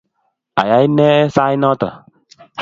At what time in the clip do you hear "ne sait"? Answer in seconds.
0.97-1.57